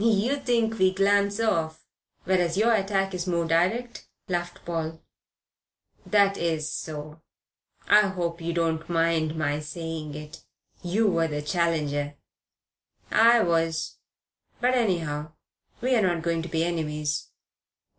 [0.03, 1.85] "You think we glance off,
[2.23, 4.99] whereas your attack is more direct," laughed Paul.
[6.07, 7.21] "That is so.
[7.87, 10.41] I hope you don't mind my saying it.
[10.81, 12.15] You were the challenger."
[13.11, 13.97] "I was.
[14.59, 15.33] But anyhow
[15.81, 17.27] we're not going to be enemies."